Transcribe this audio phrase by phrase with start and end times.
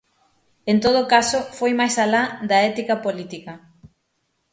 [0.71, 3.53] En todo caso foi máis alá da ética política.